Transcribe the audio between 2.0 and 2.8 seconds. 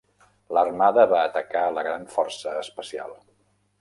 força